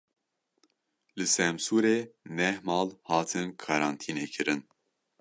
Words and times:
Li 1.17 1.25
Semsûrê 1.33 1.97
neh 2.37 2.57
mal 2.67 2.87
hatin 3.09 3.47
karantînekirin. 3.63 4.61